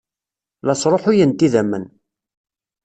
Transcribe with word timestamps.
La 0.65 0.73
sṛuḥuyent 0.81 1.45
idammen. 1.47 1.85